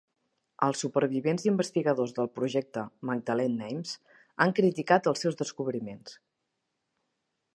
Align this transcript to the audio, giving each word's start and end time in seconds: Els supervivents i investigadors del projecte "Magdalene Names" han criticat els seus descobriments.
Els 0.67 0.79
supervivents 0.83 1.43
i 1.43 1.47
investigadors 1.49 2.13
del 2.19 2.29
projecte 2.37 2.85
"Magdalene 3.11 3.55
Names" 3.59 3.93
han 4.47 4.55
criticat 4.61 5.09
els 5.13 5.25
seus 5.27 5.39
descobriments. 5.45 6.17